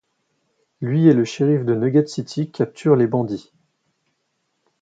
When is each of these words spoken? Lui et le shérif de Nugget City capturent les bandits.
Lui 0.81 1.05
et 1.07 1.13
le 1.13 1.25
shérif 1.25 1.63
de 1.63 1.75
Nugget 1.75 2.07
City 2.07 2.49
capturent 2.49 2.95
les 2.95 3.05
bandits. 3.05 3.53